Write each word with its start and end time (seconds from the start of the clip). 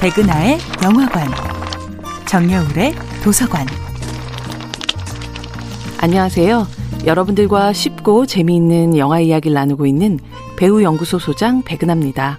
백은하의 0.00 0.56
영화관, 0.82 1.28
정여울의 2.26 2.94
도서관. 3.22 3.66
안녕하세요. 6.00 6.66
여러분들과 7.04 7.74
쉽고 7.74 8.24
재미있는 8.24 8.96
영화 8.96 9.20
이야기를 9.20 9.54
나누고 9.54 9.84
있는 9.84 10.18
배우 10.56 10.82
연구소 10.82 11.18
소장 11.18 11.62
백은하입니다. 11.62 12.38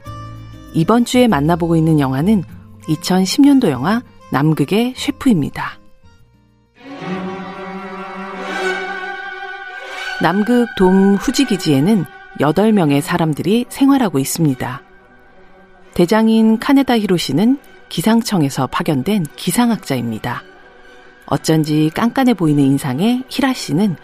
이번 0.74 1.06
주에 1.06 1.28
만나보고 1.28 1.76
있는 1.76 2.00
영화는 2.00 2.44
2010년도 2.88 3.70
영화 3.70 4.02
남극의 4.32 4.96
셰프입니다. 4.98 5.78
남극 10.20 10.68
돔 10.78 11.14
후지 11.14 11.46
기지에는 11.46 12.06
8명의 12.40 13.02
사람들이 13.02 13.66
생활하고 13.70 14.18
있습니다. 14.18 14.82
대장인 16.02 16.58
카네다 16.58 16.98
히로시는 16.98 17.60
기상청에서 17.88 18.66
파견된 18.66 19.28
기상학자입니다. 19.36 20.42
어쩐지 21.28 21.92
깐깐해 21.94 22.34
보이는 22.34 22.64
인상의 22.64 23.22
히라 23.30 23.54
씨는 23.54 23.98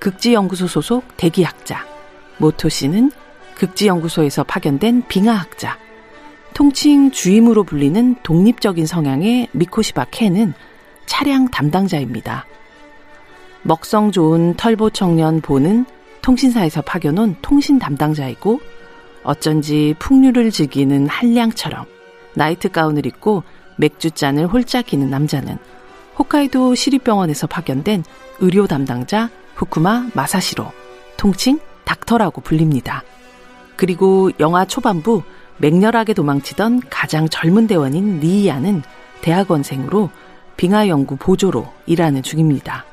극지연구소 0.00 0.66
소속 0.66 1.16
대기학자, 1.16 1.86
모토 2.38 2.68
씨는 2.68 3.12
극지연구소에서 3.54 4.42
파견된 4.42 5.04
빙하학자, 5.06 5.78
통칭 6.52 7.12
주임으로 7.12 7.62
불리는 7.62 8.16
독립적인 8.24 8.84
성향의 8.84 9.50
미코시바 9.52 10.06
켄은 10.10 10.52
차량 11.06 11.48
담당자입니다. 11.48 12.44
먹성 13.62 14.10
좋은 14.10 14.54
털보 14.54 14.90
청년 14.90 15.40
보는 15.40 15.86
통신사에서 16.22 16.82
파견온 16.82 17.36
통신 17.40 17.78
담당자이고 17.78 18.58
어쩐지 19.26 19.94
풍류를 19.98 20.50
즐기는 20.50 21.08
한량처럼 21.08 21.84
나이트 22.34 22.70
가운을 22.70 23.06
입고 23.06 23.42
맥주잔을 23.76 24.46
홀짝 24.46 24.86
기는 24.86 25.10
남자는 25.10 25.58
홋카이도 26.16 26.74
시립병원에서 26.74 27.46
파견된 27.46 28.04
의료 28.38 28.66
담당자 28.66 29.28
후쿠마 29.56 30.08
마사시로, 30.14 30.70
통칭 31.16 31.58
닥터라고 31.84 32.40
불립니다. 32.40 33.02
그리고 33.74 34.30
영화 34.40 34.64
초반부 34.64 35.22
맹렬하게 35.58 36.14
도망치던 36.14 36.82
가장 36.88 37.28
젊은 37.28 37.66
대원인 37.66 38.20
리이아는 38.20 38.82
대학원생으로 39.22 40.10
빙하 40.56 40.88
연구 40.88 41.16
보조로 41.16 41.66
일하는 41.86 42.22
중입니다. 42.22 42.84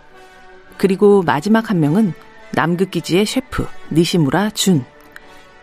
그리고 0.77 1.21
마지막 1.21 1.69
한 1.69 1.79
명은 1.79 2.13
남극 2.53 2.91
기지의 2.91 3.25
셰프 3.25 3.67
니시무라 3.91 4.49
준, 4.51 4.85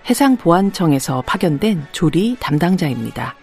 해상보안청에서 0.09 1.23
파견된 1.27 1.87
조리 1.93 2.37
담당자입니다. 2.41 3.35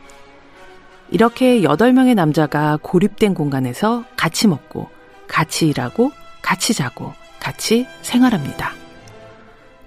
이렇게 1.09 1.61
8명의 1.61 2.15
남자가 2.15 2.77
고립된 2.81 3.33
공간에서 3.33 4.03
같이 4.17 4.47
먹고, 4.47 4.89
같이 5.27 5.67
일하고, 5.67 6.11
같이 6.41 6.73
자고, 6.73 7.13
같이 7.39 7.87
생활합니다. 8.01 8.71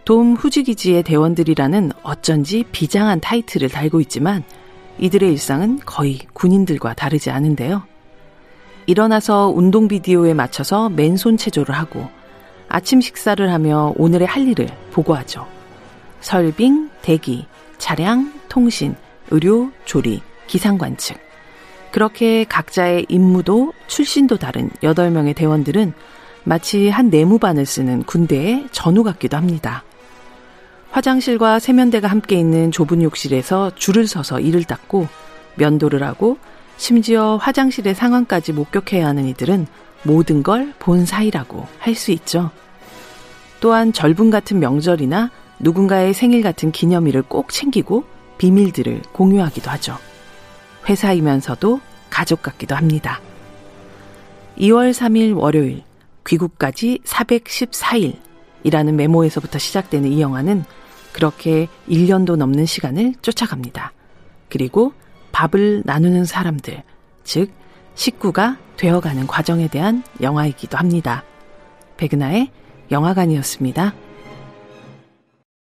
돔 0.05 0.35
후지기지의 0.35 1.03
대원들이라는 1.03 1.93
어쩐지 2.03 2.65
비장한 2.73 3.21
타이틀을 3.21 3.69
달고 3.69 4.01
있지만 4.01 4.43
이들의 4.99 5.31
일상은 5.31 5.79
거의 5.85 6.19
군인들과 6.33 6.95
다르지 6.95 7.31
않은데요. 7.31 7.83
일어나서 8.87 9.53
운동 9.55 9.89
비디오에 9.89 10.35
맞춰서 10.35 10.89
맨손 10.89 11.37
체조를 11.37 11.75
하고 11.75 12.09
아침 12.69 13.01
식사를 13.01 13.53
하며 13.53 13.93
오늘의 13.97 14.27
할 14.27 14.49
일을 14.49 14.69
보고하죠. 14.91 15.47
설빙, 16.21 16.91
대기, 17.03 17.47
차량, 17.79 18.33
통신, 18.49 18.95
의료, 19.31 19.71
조리, 19.85 20.23
기상관측. 20.47 21.19
그렇게 21.93 22.45
각자의 22.45 23.07
임무도 23.09 23.73
출신도 23.87 24.37
다른 24.39 24.71
8명의 24.83 25.35
대원들은 25.35 25.93
마치 26.45 26.89
한 26.89 27.11
내무반을 27.11 27.67
쓰는 27.67 28.03
군대의 28.05 28.69
전우 28.73 29.03
같기도 29.03 29.37
합니다. 29.37 29.85
화장실과 30.91 31.59
세면대가 31.59 32.09
함께 32.09 32.37
있는 32.37 32.73
좁은 32.73 33.03
욕실에서 33.03 33.73
줄을 33.77 34.07
서서 34.07 34.41
이를 34.41 34.65
닦고 34.65 35.07
면도를 35.57 36.03
하고 36.03 36.39
심지어 36.77 37.37
화장실의 37.37 37.95
상황까지 37.95 38.53
목격해야 38.53 39.07
하는 39.07 39.27
이들은 39.27 39.67
모든 40.03 40.43
걸 40.43 40.73
본 40.79 41.05
사이라고 41.05 41.67
할 41.79 41.95
수 41.95 42.11
있죠. 42.13 42.51
또한 43.61 43.93
절분 43.93 44.31
같은 44.31 44.59
명절이나 44.59 45.31
누군가의 45.61 46.15
생일 46.15 46.43
같은 46.43 46.73
기념일을 46.73 47.23
꼭 47.23 47.51
챙기고 47.51 48.05
비밀들을 48.39 49.03
공유하기도 49.13 49.71
하죠. 49.71 49.97
회사이면서도 50.89 51.81
가족 52.09 52.43
같기도 52.43 52.75
합니다. 52.75 53.21
2월 54.59 54.93
3일 54.93 55.37
월요일, 55.37 55.85
귀국까지 56.27 57.01
414일이라는 57.05 58.95
메모에서부터 58.95 59.59
시작되는 59.59 60.11
이 60.11 60.21
영화는 60.21 60.65
그렇게 61.13 61.69
1년도 61.89 62.37
넘는 62.37 62.67
시간을 62.67 63.15
쫓아갑니다. 63.23 63.93
그리고 64.49 64.93
밥을 65.33 65.83
나누는 65.85 66.25
사람들, 66.25 66.83
즉, 67.25 67.53
식구가 67.95 68.59
되어가는 68.77 69.27
과정에 69.27 69.69
대한 69.69 70.03
영화이기도 70.21 70.79
합니다. 70.79 71.25
백은하의 71.99 72.51
영화관이었습니다. 72.91 73.95